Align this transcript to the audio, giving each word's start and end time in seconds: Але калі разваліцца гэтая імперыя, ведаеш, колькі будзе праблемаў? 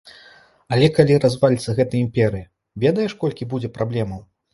Але 0.77 0.85
калі 0.99 1.17
разваліцца 1.25 1.75
гэтая 1.79 1.99
імперыя, 2.05 2.45
ведаеш, 2.85 3.11
колькі 3.25 3.49
будзе 3.53 3.69
праблемаў? 3.77 4.25